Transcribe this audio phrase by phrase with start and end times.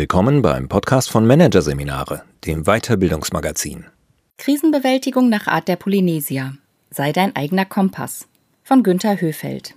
[0.00, 3.84] Willkommen beim Podcast von Managerseminare, dem Weiterbildungsmagazin.
[4.38, 6.54] Krisenbewältigung nach Art der Polynesier.
[6.90, 8.26] Sei dein eigener Kompass.
[8.62, 9.74] Von Günter Höfeld.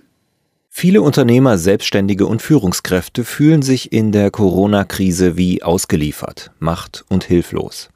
[0.70, 7.90] Viele Unternehmer, Selbstständige und Führungskräfte fühlen sich in der Corona-Krise wie ausgeliefert, macht- und hilflos.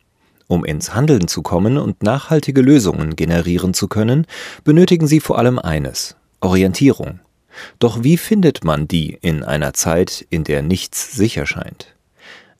[0.48, 4.26] Um ins Handeln zu kommen und nachhaltige Lösungen generieren zu können,
[4.64, 7.20] benötigen sie vor allem eines Orientierung.
[7.78, 11.94] Doch wie findet man die in einer Zeit, in der nichts sicher scheint?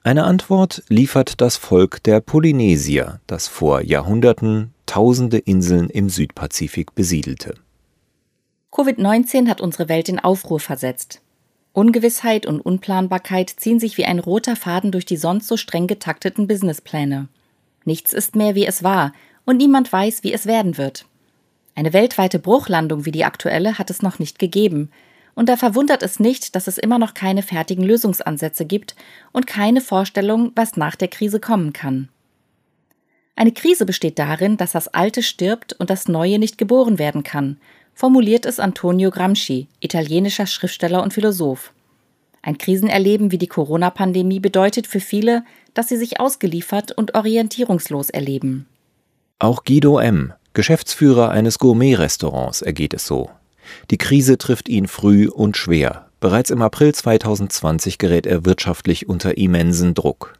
[0.08, 7.56] Eine Antwort liefert das Volk der Polynesier, das vor Jahrhunderten tausende Inseln im Südpazifik besiedelte.
[8.72, 11.20] Covid-19 hat unsere Welt in Aufruhr versetzt.
[11.74, 16.46] Ungewissheit und Unplanbarkeit ziehen sich wie ein roter Faden durch die sonst so streng getakteten
[16.46, 17.28] Businesspläne.
[17.84, 19.12] Nichts ist mehr, wie es war,
[19.44, 21.04] und niemand weiß, wie es werden wird.
[21.74, 24.90] Eine weltweite Bruchlandung wie die aktuelle hat es noch nicht gegeben,
[25.38, 28.96] und da verwundert es nicht, dass es immer noch keine fertigen Lösungsansätze gibt
[29.30, 32.08] und keine Vorstellung, was nach der Krise kommen kann.
[33.36, 37.58] Eine Krise besteht darin, dass das Alte stirbt und das Neue nicht geboren werden kann,
[37.94, 41.72] formuliert es Antonio Gramsci, italienischer Schriftsteller und Philosoph.
[42.42, 48.66] Ein Krisenerleben wie die Corona-Pandemie bedeutet für viele, dass sie sich ausgeliefert und orientierungslos erleben.
[49.38, 53.30] Auch Guido M., Geschäftsführer eines Gourmet-Restaurants, ergeht es so.
[53.90, 56.08] Die Krise trifft ihn früh und schwer.
[56.20, 60.34] Bereits im April 2020 gerät er wirtschaftlich unter immensen Druck.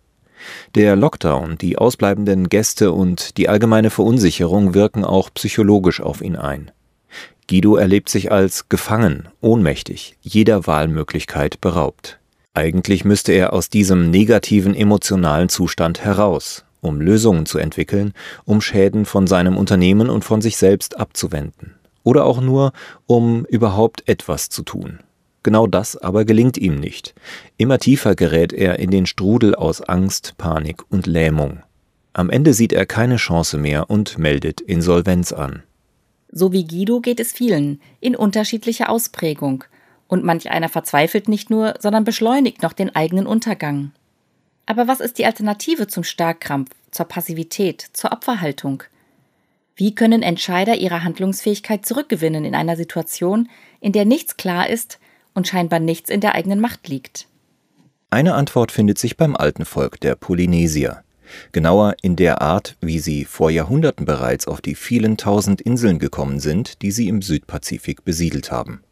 [0.75, 6.71] Der Lockdown, die ausbleibenden Gäste und die allgemeine Verunsicherung wirken auch psychologisch auf ihn ein.
[7.49, 12.19] Guido erlebt sich als gefangen, ohnmächtig, jeder Wahlmöglichkeit beraubt.
[12.55, 18.13] Eigentlich müsste er aus diesem negativen emotionalen Zustand heraus, um Lösungen zu entwickeln,
[18.45, 21.78] um Schäden von seinem Unternehmen und von sich selbst abzuwenden
[22.09, 22.73] oder auch nur,
[23.07, 25.01] um überhaupt etwas zu tun.
[25.43, 27.15] Genau das aber gelingt ihm nicht.
[27.59, 31.63] Immer tiefer gerät er in den Strudel aus Angst, Panik und Lähmung.
[32.15, 35.65] Am Ende sieht er keine Chance mehr und meldet Insolvenz an.
[36.33, 39.65] So wie Guido geht es vielen, in unterschiedlicher Ausprägung.
[40.07, 43.93] Und manch einer verzweifelt nicht nur, sondern beschleunigt noch den eigenen Untergang.
[44.65, 48.85] Aber was ist die Alternative zum Starkkrampf, zur Passivität, zur Opferhaltung?
[49.79, 53.49] Wie können Entscheider ihre Handlungsfähigkeit zurückgewinnen in einer Situation,
[53.81, 54.99] in der nichts klar ist
[55.35, 57.29] und scheinbar nichts in der eigenen Macht liegt?
[58.11, 61.05] Eine Antwort findet sich beim alten Volk der Polynesier.
[61.53, 66.41] Genauer in der Art, wie sie vor Jahrhunderten bereits auf die vielen tausend Inseln gekommen
[66.41, 68.83] sind, die sie im Südpazifik besiedelt haben.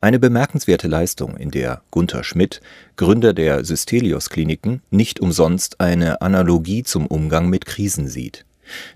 [0.00, 2.60] Eine bemerkenswerte Leistung, in der Gunther Schmidt,
[2.96, 8.44] Gründer der Systelios Kliniken, nicht umsonst eine Analogie zum Umgang mit Krisen sieht.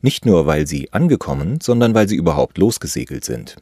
[0.02, 3.56] Nicht nur, weil sie angekommen, sondern weil sie überhaupt losgesegelt sind.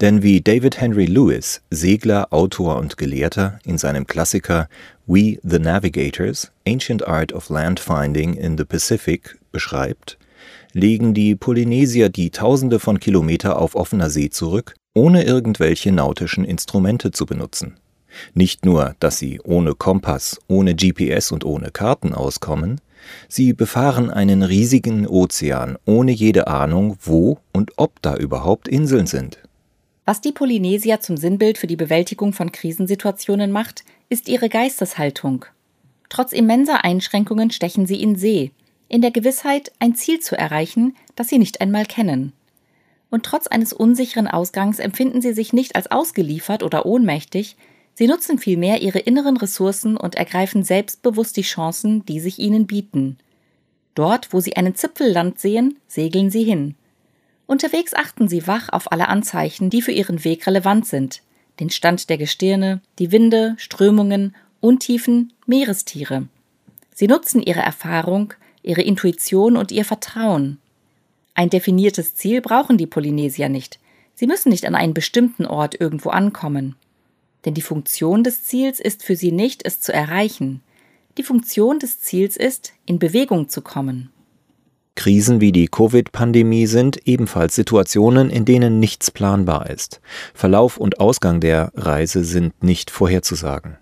[0.00, 4.68] Denn wie David Henry Lewis, Segler, Autor und Gelehrter, in seinem Klassiker
[5.06, 10.18] We the Navigators, Ancient Art of Landfinding in the Pacific beschreibt,
[10.72, 17.10] legen die Polynesier die Tausende von Kilometer auf offener See zurück, ohne irgendwelche nautischen Instrumente
[17.10, 17.76] zu benutzen.
[18.34, 22.80] Nicht nur, dass sie ohne Kompass, ohne GPS und ohne Karten auskommen,
[23.28, 29.38] Sie befahren einen riesigen Ozean, ohne jede Ahnung, wo und ob da überhaupt Inseln sind.
[30.04, 35.46] Was die Polynesier zum Sinnbild für die Bewältigung von Krisensituationen macht, ist ihre Geisteshaltung.
[36.10, 38.50] Trotz immenser Einschränkungen stechen sie in See,
[38.88, 42.32] in der Gewissheit, ein Ziel zu erreichen, das sie nicht einmal kennen.
[43.10, 47.56] Und trotz eines unsicheren Ausgangs empfinden sie sich nicht als ausgeliefert oder ohnmächtig,
[47.94, 53.18] Sie nutzen vielmehr ihre inneren Ressourcen und ergreifen selbstbewusst die Chancen, die sich ihnen bieten.
[53.94, 56.74] Dort, wo sie einen Zipfel Land sehen, segeln sie hin.
[57.46, 61.22] Unterwegs achten sie wach auf alle Anzeichen, die für ihren Weg relevant sind.
[61.60, 66.26] Den Stand der Gestirne, die Winde, Strömungen, Untiefen, Meerestiere.
[66.92, 70.58] Sie nutzen ihre Erfahrung, ihre Intuition und ihr Vertrauen.
[71.34, 73.78] Ein definiertes Ziel brauchen die Polynesier nicht.
[74.14, 76.76] Sie müssen nicht an einen bestimmten Ort irgendwo ankommen.
[77.44, 80.62] Denn die Funktion des Ziels ist für sie nicht, es zu erreichen.
[81.18, 84.10] Die Funktion des Ziels ist, in Bewegung zu kommen.
[84.96, 90.00] Krisen wie die Covid-Pandemie sind ebenfalls Situationen, in denen nichts planbar ist.
[90.34, 93.76] Verlauf und Ausgang der Reise sind nicht vorherzusagen.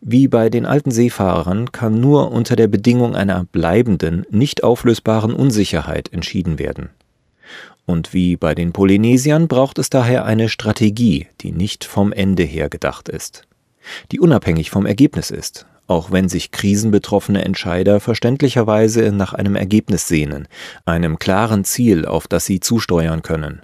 [0.00, 6.12] Wie bei den alten Seefahrern kann nur unter der Bedingung einer bleibenden, nicht auflösbaren Unsicherheit
[6.12, 6.90] entschieden werden.
[7.86, 12.68] Und wie bei den Polynesiern braucht es daher eine Strategie, die nicht vom Ende her
[12.68, 13.42] gedacht ist,
[14.10, 20.48] die unabhängig vom Ergebnis ist, auch wenn sich krisenbetroffene Entscheider verständlicherweise nach einem Ergebnis sehnen,
[20.86, 23.60] einem klaren Ziel, auf das sie zusteuern können.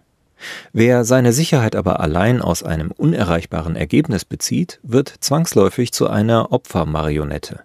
[0.73, 7.61] Wer seine Sicherheit aber allein aus einem unerreichbaren Ergebnis bezieht, wird zwangsläufig zu einer Opfermarionette.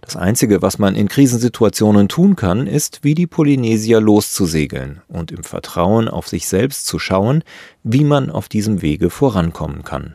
[0.00, 5.44] Das Einzige, was man in Krisensituationen tun kann, ist, wie die Polynesier loszusegeln und im
[5.44, 7.42] Vertrauen auf sich selbst zu schauen,
[7.82, 10.14] wie man auf diesem Wege vorankommen kann.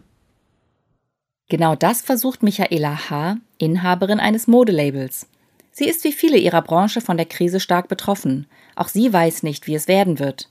[1.50, 5.28] Genau das versucht Michaela H., Inhaberin eines Modelabels.
[5.72, 8.48] Sie ist wie viele ihrer Branche von der Krise stark betroffen.
[8.76, 10.50] Auch sie weiß nicht, wie es werden wird.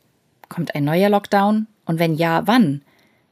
[0.49, 1.67] Kommt ein neuer Lockdown?
[1.85, 2.83] Und wenn ja, wann?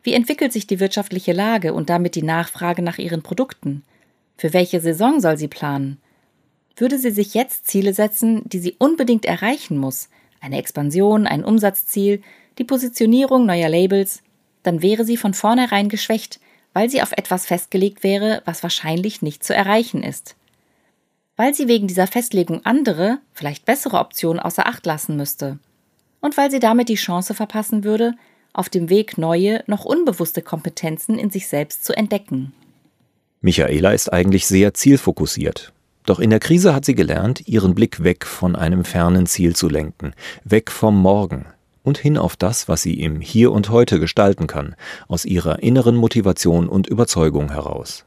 [0.02, 3.82] Wie entwickelt sich die wirtschaftliche Lage und damit die Nachfrage nach ihren Produkten?
[4.38, 6.00] Für welche Saison soll sie planen?
[6.76, 10.08] Würde sie sich jetzt Ziele setzen, die sie unbedingt erreichen muss,
[10.40, 12.23] eine Expansion, ein Umsatzziel,
[12.58, 14.23] die Positionierung neuer Labels,
[14.62, 16.38] dann wäre sie von vornherein geschwächt,
[16.73, 20.37] weil sie auf etwas festgelegt wäre, was wahrscheinlich nicht zu erreichen ist.
[21.34, 25.58] Weil sie wegen dieser Festlegung andere, vielleicht bessere Optionen außer Acht lassen müsste.
[26.20, 28.14] Und weil sie damit die Chance verpassen würde,
[28.52, 32.52] auf dem Weg neue, noch unbewusste Kompetenzen in sich selbst zu entdecken.
[33.40, 35.73] Michaela ist eigentlich sehr zielfokussiert.
[36.05, 39.69] Doch in der Krise hat sie gelernt, ihren Blick weg von einem fernen Ziel zu
[39.69, 40.12] lenken,
[40.43, 41.46] weg vom Morgen
[41.82, 44.75] und hin auf das, was sie im Hier und Heute gestalten kann,
[45.06, 48.05] aus ihrer inneren Motivation und Überzeugung heraus.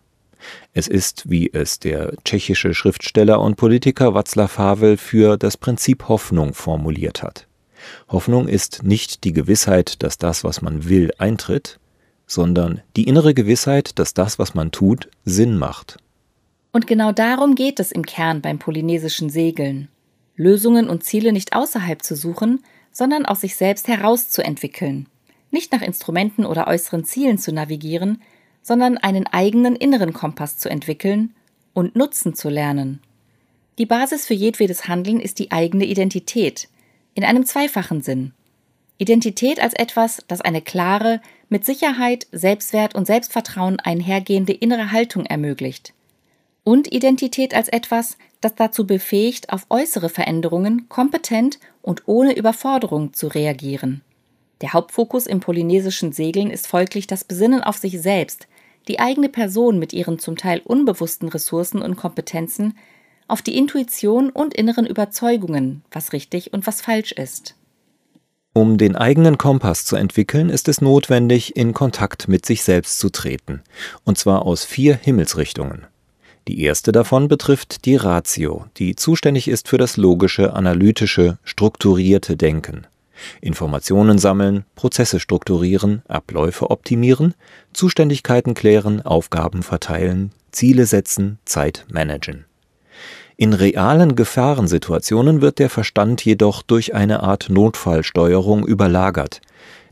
[0.74, 6.54] Es ist, wie es der tschechische Schriftsteller und Politiker Václav Havel für das Prinzip Hoffnung
[6.54, 7.48] formuliert hat.
[8.10, 11.80] Hoffnung ist nicht die Gewissheit, dass das, was man will, eintritt,
[12.32, 15.98] sondern die innere Gewissheit, dass das, was man tut, Sinn macht.
[16.72, 19.90] Und genau darum geht es im Kern beim polynesischen Segeln.
[20.38, 22.64] Lösungen und Ziele nicht außerhalb zu suchen,
[22.94, 25.08] sondern aus sich selbst herauszuentwickeln.
[25.52, 28.22] Nicht nach Instrumenten oder äußeren Zielen zu navigieren,
[28.62, 31.34] sondern einen eigenen inneren Kompass zu entwickeln
[31.74, 33.02] und nutzen zu lernen.
[33.78, 36.70] Die Basis für jedwedes Handeln ist die eigene Identität,
[37.14, 38.32] in einem zweifachen Sinn.
[38.98, 41.20] Identität als etwas, das eine klare,
[41.52, 45.94] mit Sicherheit, Selbstwert und Selbstvertrauen einhergehende innere Haltung ermöglicht.
[46.64, 53.28] Und Identität als etwas, das dazu befähigt, auf äußere Veränderungen kompetent und ohne Überforderung zu
[53.28, 54.02] reagieren.
[54.62, 58.48] Der Hauptfokus im polynesischen Segeln ist folglich das Besinnen auf sich selbst,
[58.88, 62.78] die eigene Person mit ihren zum Teil unbewussten Ressourcen und Kompetenzen,
[63.28, 67.56] auf die Intuition und inneren Überzeugungen, was richtig und was falsch ist.
[68.54, 73.10] Um den eigenen Kompass zu entwickeln, ist es notwendig, in Kontakt mit sich selbst zu
[73.10, 73.62] treten,
[74.04, 75.86] und zwar aus vier Himmelsrichtungen.
[76.50, 82.88] Die erste davon betrifft die Ratio, die zuständig ist für das logische, analytische, strukturierte Denken.
[83.40, 87.36] Informationen sammeln, Prozesse strukturieren, Abläufe optimieren,
[87.72, 92.44] Zuständigkeiten klären, Aufgaben verteilen, Ziele setzen, Zeit managen.
[93.42, 99.42] In realen Gefahrensituationen wird der Verstand jedoch durch eine Art Notfallsteuerung überlagert,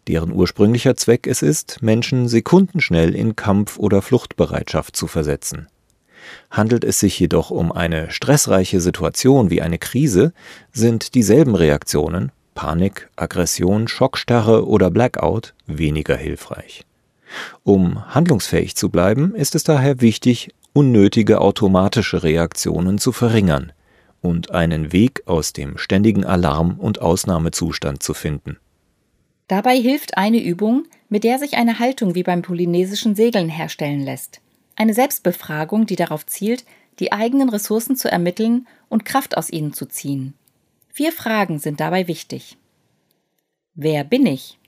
[0.08, 5.68] deren ursprünglicher Zweck es ist, Menschen sekundenschnell in Kampf- oder Fluchtbereitschaft zu versetzen.
[6.52, 10.32] Handelt es sich jedoch um eine stressreiche Situation wie eine Krise,
[10.72, 16.86] sind dieselben Reaktionen Panik, Aggression, Schockstarre oder Blackout weniger hilfreich.
[17.64, 23.74] Um handlungsfähig zu bleiben, ist es daher wichtig, unnötige automatische Reaktionen zu verringern
[24.22, 28.58] und einen Weg aus dem ständigen Alarm- und Ausnahmezustand zu finden.
[29.48, 34.42] Dabei hilft eine Übung, mit der sich eine Haltung wie beim polynesischen Segeln herstellen lässt.
[34.76, 36.66] Eine Selbstbefragung, die darauf zielt,
[37.00, 40.36] die eigenen Ressourcen zu ermitteln und Kraft aus ihnen zu ziehen.
[40.90, 42.58] Vier Fragen sind dabei wichtig.
[43.74, 44.60] Wer bin ich?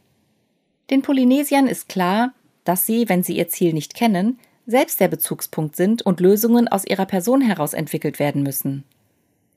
[0.89, 4.39] Den Polynesiern ist klar, dass sie, wenn sie ihr Ziel nicht kennen,
[4.71, 8.83] selbst der Bezugspunkt sind und Lösungen aus ihrer Person heraus entwickelt werden müssen.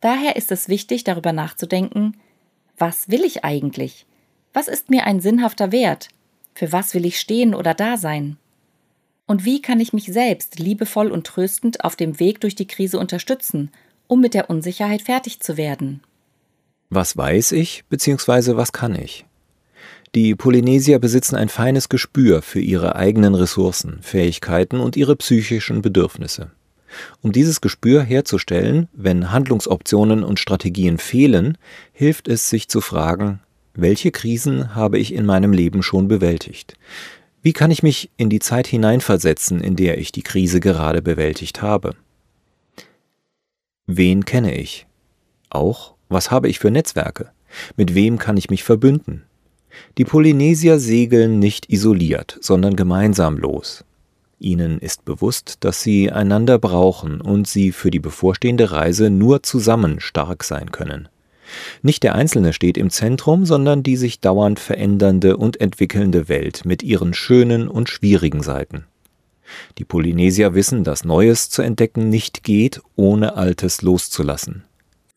[0.01, 2.19] Daher ist es wichtig, darüber nachzudenken,
[2.77, 4.05] was will ich eigentlich?
[4.53, 6.09] Was ist mir ein sinnhafter Wert?
[6.55, 8.37] Für was will ich stehen oder da sein?
[9.27, 12.99] Und wie kann ich mich selbst liebevoll und tröstend auf dem Weg durch die Krise
[12.99, 13.71] unterstützen,
[14.07, 16.03] um mit der Unsicherheit fertig zu werden?
[16.91, 18.57] Was weiß ich bzw.
[18.57, 19.25] was kann ich?
[20.15, 26.53] Die Polynesier besitzen ein feines Gespür für ihre eigenen Ressourcen, Fähigkeiten und ihre psychischen Bedürfnisse.
[27.21, 31.59] Um dieses Gespür herzustellen, wenn Handlungsoptionen und Strategien fehlen,
[31.93, 33.41] hilft es sich zu fragen,
[33.75, 36.77] welche Krisen habe ich in meinem Leben schon bewältigt?
[37.43, 41.61] Wie kann ich mich in die Zeit hineinversetzen, in der ich die Krise gerade bewältigt
[41.61, 41.97] habe?
[43.89, 44.87] Wen kenne ich?
[45.51, 47.33] Auch, was habe ich für Netzwerke?
[47.77, 49.25] Mit wem kann ich mich verbünden?
[49.99, 53.85] Die Polynesier segeln nicht isoliert, sondern gemeinsam los.
[54.41, 60.01] Ihnen ist bewusst, dass sie einander brauchen und sie für die bevorstehende Reise nur zusammen
[60.01, 61.09] stark sein können.
[61.83, 66.83] Nicht der Einzelne steht im Zentrum, sondern die sich dauernd verändernde und entwickelnde Welt mit
[66.83, 68.85] ihren schönen und schwierigen Seiten.
[69.79, 74.65] Die Polynesier wissen, dass Neues zu entdecken nicht geht, ohne Altes loszulassen.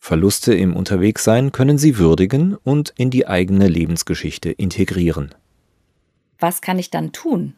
[0.07, 5.35] Verluste im Unterwegssein können sie würdigen und in die eigene Lebensgeschichte integrieren.
[6.39, 7.55] Was kann ich dann tun?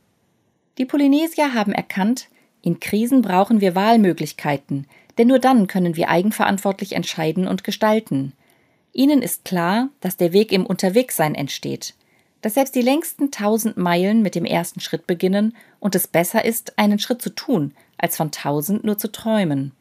[0.79, 2.27] Die Polynesier haben erkannt,
[2.63, 4.88] in Krisen brauchen wir Wahlmöglichkeiten,
[5.20, 8.34] denn nur dann können wir eigenverantwortlich entscheiden und gestalten.
[8.94, 11.94] Ihnen ist klar, dass der Weg im Unterwegssein entsteht,
[12.41, 16.79] dass selbst die längsten tausend Meilen mit dem ersten Schritt beginnen und es besser ist,
[16.79, 19.74] einen Schritt zu tun, als von tausend nur zu träumen.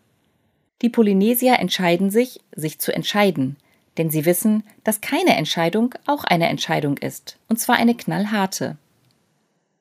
[0.82, 3.56] Die Polynesier entscheiden sich, sich zu entscheiden,
[3.97, 8.76] denn sie wissen, dass keine Entscheidung auch eine Entscheidung ist, und zwar eine knallharte.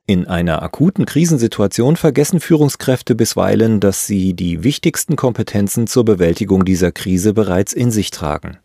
[0.07, 6.91] In einer akuten Krisensituation vergessen Führungskräfte bisweilen, dass sie die wichtigsten Kompetenzen zur Bewältigung dieser
[6.91, 8.57] Krise bereits in sich tragen.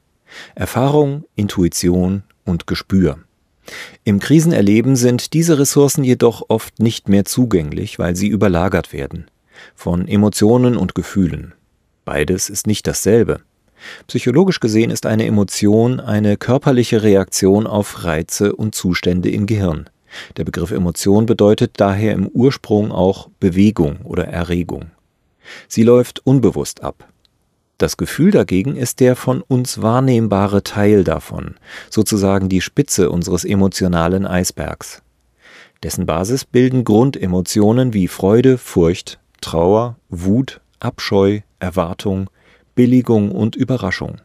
[0.55, 3.19] Erfahrung, Intuition und Gespür.
[4.05, 9.27] Im Krisenerleben sind diese Ressourcen jedoch oft nicht mehr zugänglich, weil sie überlagert werden
[9.75, 11.55] von Emotionen und Gefühlen.
[12.05, 13.41] Beides ist nicht dasselbe.
[14.07, 19.89] Psychologisch gesehen ist eine Emotion eine körperliche Reaktion auf Reize und Zustände im Gehirn.
[20.37, 24.91] Der Begriff Emotion bedeutet daher im Ursprung auch Bewegung oder Erregung.
[25.69, 27.09] Sie läuft unbewusst ab.
[27.79, 31.57] Das Gefühl dagegen ist der von uns wahrnehmbare Teil davon,
[31.91, 35.03] sozusagen die Spitze unseres emotionalen Eisbergs.
[35.83, 42.29] Dessen Basis bilden Grundemotionen wie Freude, Furcht, Trauer, Wut, Abscheu, Erwartung,
[42.75, 44.21] Billigung und Überraschung.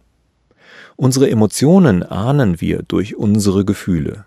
[0.95, 4.25] Unsere Emotionen ahnen wir durch unsere Gefühle.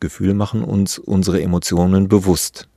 [0.00, 2.68] Gefühle machen uns unsere Emotionen bewusst.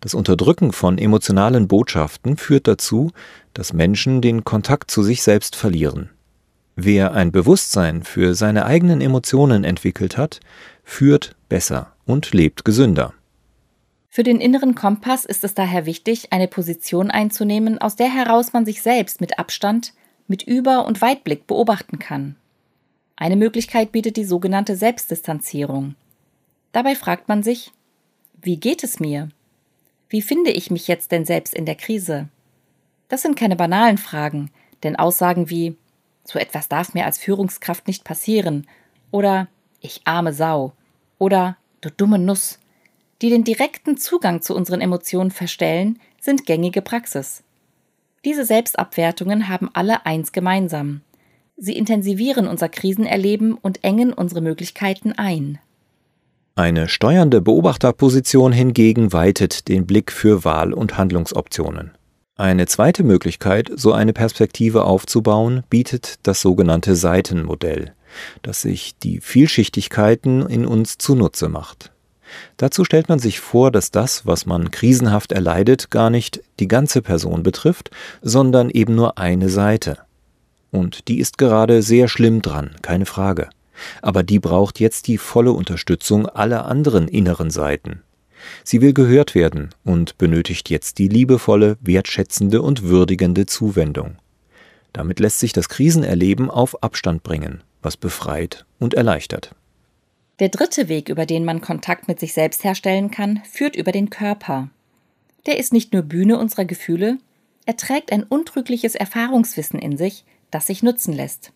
[0.00, 3.10] Das Unterdrücken von emotionalen Botschaften führt dazu,
[3.54, 6.10] dass Menschen den Kontakt zu sich selbst verlieren.
[6.76, 10.40] Wer ein Bewusstsein für seine eigenen Emotionen entwickelt hat,
[10.84, 13.14] führt besser und lebt gesünder.
[14.16, 18.64] Für den inneren Kompass ist es daher wichtig, eine Position einzunehmen, aus der heraus man
[18.64, 19.92] sich selbst mit Abstand,
[20.26, 22.34] mit Über- und Weitblick beobachten kann.
[23.16, 25.96] Eine Möglichkeit bietet die sogenannte Selbstdistanzierung.
[26.72, 27.72] Dabei fragt man sich,
[28.40, 29.28] wie geht es mir?
[30.08, 32.30] Wie finde ich mich jetzt denn selbst in der Krise?
[33.08, 34.50] Das sind keine banalen Fragen,
[34.82, 35.76] denn Aussagen wie
[36.24, 38.66] so etwas darf mir als Führungskraft nicht passieren
[39.10, 39.48] oder
[39.82, 40.72] ich arme Sau
[41.18, 42.60] oder du dumme Nuss,
[43.22, 47.42] die den direkten Zugang zu unseren Emotionen verstellen, sind gängige Praxis.
[48.24, 51.00] Diese Selbstabwertungen haben alle eins gemeinsam.
[51.56, 55.58] Sie intensivieren unser Krisenerleben und engen unsere Möglichkeiten ein.
[56.54, 61.92] Eine steuernde Beobachterposition hingegen weitet den Blick für Wahl- und Handlungsoptionen.
[62.34, 67.94] Eine zweite Möglichkeit, so eine Perspektive aufzubauen, bietet das sogenannte Seitenmodell,
[68.42, 71.92] das sich die Vielschichtigkeiten in uns zunutze macht.
[72.56, 77.02] Dazu stellt man sich vor, dass das, was man krisenhaft erleidet, gar nicht die ganze
[77.02, 77.90] Person betrifft,
[78.22, 79.98] sondern eben nur eine Seite.
[80.70, 83.48] Und die ist gerade sehr schlimm dran, keine Frage
[84.02, 88.02] aber die braucht jetzt die volle Unterstützung aller anderen inneren Seiten.
[88.64, 94.16] Sie will gehört werden und benötigt jetzt die liebevolle, wertschätzende und würdigende Zuwendung.
[94.92, 99.54] Damit lässt sich das Krisenerleben auf Abstand bringen, was befreit und erleichtert.
[100.38, 104.10] Der dritte Weg, über den man Kontakt mit sich selbst herstellen kann, führt über den
[104.10, 104.68] Körper.
[105.46, 107.18] Der ist nicht nur Bühne unserer Gefühle,
[107.64, 111.52] er trägt ein untrügliches Erfahrungswissen in sich, das sich nutzen lässt.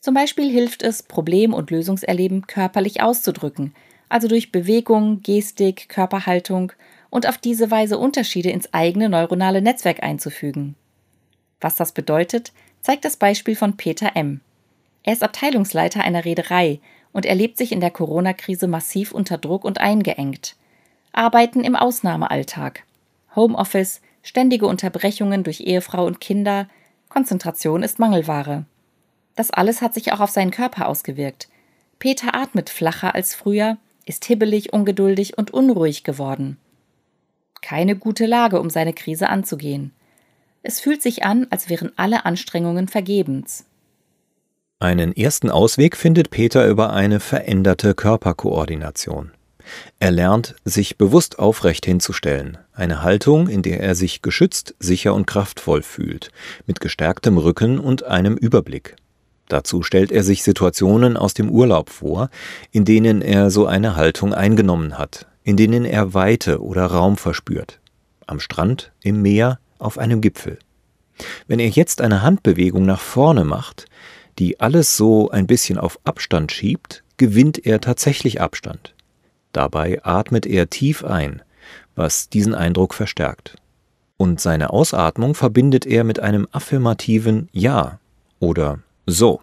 [0.00, 3.74] Zum Beispiel hilft es, Problem- und Lösungserleben körperlich auszudrücken,
[4.08, 6.72] also durch Bewegung, Gestik, Körperhaltung
[7.10, 10.74] und auf diese Weise Unterschiede ins eigene neuronale Netzwerk einzufügen.
[11.60, 14.40] Was das bedeutet, zeigt das Beispiel von Peter M.
[15.04, 16.80] Er ist Abteilungsleiter einer Reederei
[17.14, 20.56] und erlebt sich in der Corona-Krise massiv unter Druck und eingeengt.
[21.12, 22.82] Arbeiten im Ausnahmealltag.
[23.34, 26.68] Homeoffice, ständige Unterbrechungen durch Ehefrau und Kinder,
[27.08, 28.66] Konzentration ist Mangelware.
[29.36, 31.48] Das alles hat sich auch auf seinen Körper ausgewirkt.
[32.00, 36.58] Peter atmet flacher als früher, ist hibbelig, ungeduldig und unruhig geworden.
[37.62, 39.92] Keine gute Lage, um seine Krise anzugehen.
[40.62, 43.66] Es fühlt sich an, als wären alle Anstrengungen vergebens.
[44.84, 49.30] Einen ersten Ausweg findet Peter über eine veränderte Körperkoordination.
[49.98, 55.26] Er lernt, sich bewusst aufrecht hinzustellen, eine Haltung, in der er sich geschützt, sicher und
[55.26, 56.28] kraftvoll fühlt,
[56.66, 58.96] mit gestärktem Rücken und einem Überblick.
[59.48, 62.28] Dazu stellt er sich Situationen aus dem Urlaub vor,
[62.70, 67.80] in denen er so eine Haltung eingenommen hat, in denen er Weite oder Raum verspürt.
[68.26, 70.58] Am Strand, im Meer, auf einem Gipfel.
[71.46, 73.86] Wenn er jetzt eine Handbewegung nach vorne macht,
[74.38, 78.94] die alles so ein bisschen auf Abstand schiebt, gewinnt er tatsächlich Abstand.
[79.52, 81.42] Dabei atmet er tief ein,
[81.94, 83.56] was diesen Eindruck verstärkt.
[84.16, 87.98] Und seine Ausatmung verbindet er mit einem affirmativen Ja
[88.40, 89.40] oder So.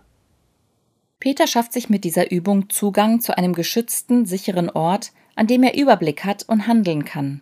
[1.19, 5.77] Peter schafft sich mit dieser Übung Zugang zu einem geschützten, sicheren Ort, an dem er
[5.77, 7.41] Überblick hat und handeln kann.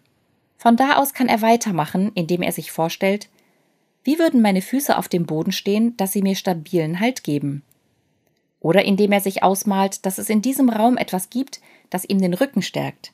[0.58, 3.29] Von da aus kann er weitermachen, indem er sich vorstellt,
[4.10, 7.62] wie würden meine Füße auf dem Boden stehen, dass sie mir stabilen Halt geben?
[8.60, 11.62] Oder indem er sich ausmalt, dass es in diesem Raum etwas gibt,
[11.92, 13.12] das ihm den Rücken stärkt.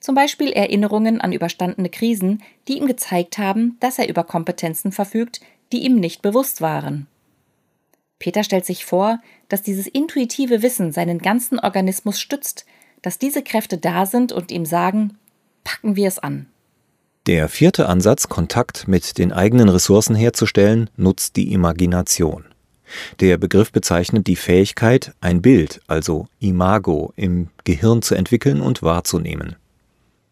[0.00, 5.40] Zum Beispiel Erinnerungen an überstandene Krisen, die ihm gezeigt haben, dass er über Kompetenzen verfügt,
[5.72, 7.06] die ihm nicht bewusst waren.
[8.18, 12.66] Peter stellt sich vor, dass dieses intuitive Wissen seinen ganzen Organismus stützt,
[13.00, 15.16] dass diese Kräfte da sind und ihm sagen,
[15.64, 16.48] packen wir es an.
[17.26, 22.44] Der vierte Ansatz, Kontakt mit den eigenen Ressourcen herzustellen, nutzt die Imagination.
[23.20, 29.56] Der Begriff bezeichnet die Fähigkeit, ein Bild, also Imago, im Gehirn zu entwickeln und wahrzunehmen.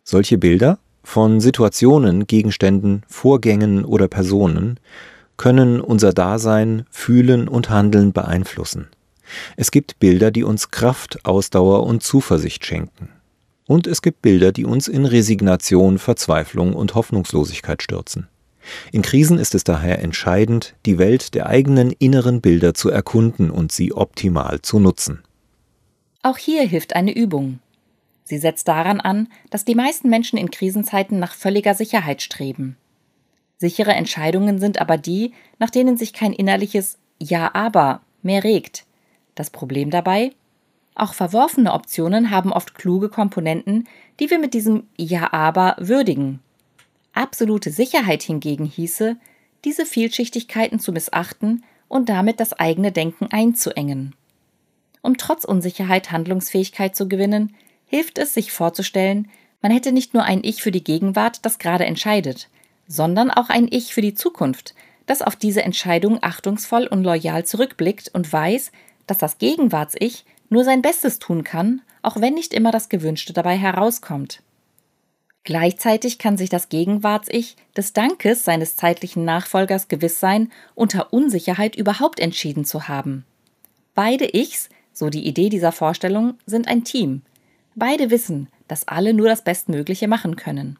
[0.04, 4.78] Solche Bilder von Situationen, Gegenständen, Vorgängen oder Personen
[5.38, 8.88] können unser Dasein, Fühlen und Handeln beeinflussen.
[9.56, 13.08] Es gibt Bilder, die uns Kraft, Ausdauer und Zuversicht schenken.
[13.66, 18.28] Und es gibt Bilder, die uns in Resignation, Verzweiflung und Hoffnungslosigkeit stürzen.
[18.92, 23.72] In Krisen ist es daher entscheidend, die Welt der eigenen inneren Bilder zu erkunden und
[23.72, 25.22] sie optimal zu nutzen.
[26.22, 27.58] Auch hier hilft eine Übung.
[28.24, 32.76] Sie setzt daran an, dass die meisten Menschen in Krisenzeiten nach völliger Sicherheit streben.
[33.58, 38.86] Sichere Entscheidungen sind aber die, nach denen sich kein innerliches Ja aber mehr regt.
[39.34, 40.32] Das Problem dabei?
[40.94, 43.88] Auch verworfene Optionen haben oft kluge Komponenten,
[44.20, 46.40] die wir mit diesem Ja aber würdigen.
[47.14, 49.16] Absolute Sicherheit hingegen hieße,
[49.64, 54.14] diese Vielschichtigkeiten zu missachten und damit das eigene Denken einzuengen.
[55.02, 57.54] Um trotz Unsicherheit Handlungsfähigkeit zu gewinnen,
[57.86, 59.28] hilft es, sich vorzustellen,
[59.60, 62.48] man hätte nicht nur ein Ich für die Gegenwart, das gerade entscheidet,
[62.88, 64.74] sondern auch ein Ich für die Zukunft,
[65.06, 68.72] das auf diese Entscheidung achtungsvoll und loyal zurückblickt und weiß,
[69.06, 73.56] dass das Gegenwarts-Ich nur sein Bestes tun kann, auch wenn nicht immer das Gewünschte dabei
[73.56, 74.42] herauskommt.
[75.44, 82.20] Gleichzeitig kann sich das Gegenwarts-Ich des Dankes seines zeitlichen Nachfolgers gewiss sein, unter Unsicherheit überhaupt
[82.20, 83.24] entschieden zu haben.
[83.94, 87.22] Beide Ichs, so die Idee dieser Vorstellung, sind ein Team.
[87.74, 90.78] Beide wissen, dass alle nur das Bestmögliche machen können.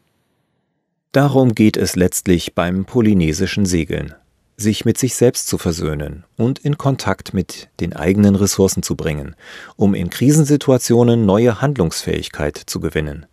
[1.11, 4.15] Darum geht es letztlich beim polynesischen Segeln,
[4.57, 9.35] sich mit sich selbst zu versöhnen und in Kontakt mit den eigenen Ressourcen zu bringen,
[9.77, 13.27] um in Krisensituationen neue Handlungsfähigkeit zu gewinnen.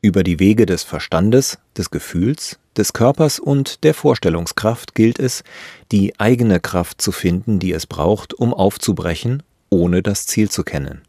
[0.00, 5.44] Über die Wege des Verstandes, des Gefühls, des Körpers und der Vorstellungskraft gilt es,
[5.92, 11.02] die eigene Kraft zu finden, die es braucht, um aufzubrechen, ohne das Ziel zu kennen.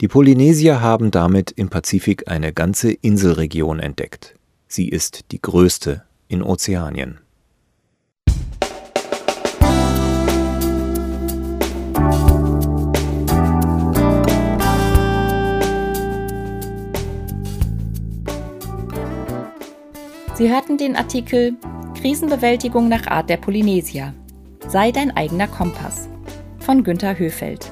[0.00, 4.36] Die Polynesier haben damit im Pazifik eine ganze Inselregion entdeckt.
[4.68, 7.21] Sie ist die größte in Ozeanien.
[20.34, 21.54] Sie hörten den Artikel
[22.00, 24.14] Krisenbewältigung nach Art der Polynesier.
[24.66, 26.08] Sei dein eigener Kompass
[26.58, 27.70] von Günter Höfeld.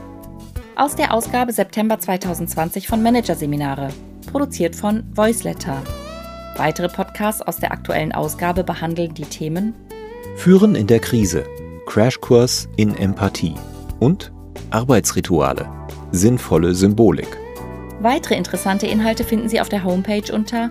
[0.76, 3.88] Aus der Ausgabe September 2020 von Managerseminare,
[4.30, 5.82] produziert von Voiceletter.
[6.56, 9.74] Weitere Podcasts aus der aktuellen Ausgabe behandeln die Themen
[10.36, 11.44] Führen in der Krise,
[11.86, 13.54] Crashkurs in Empathie
[14.00, 14.32] und
[14.68, 15.66] Arbeitsrituale,
[16.12, 17.38] sinnvolle Symbolik.
[18.00, 20.70] Weitere interessante Inhalte finden Sie auf der Homepage unter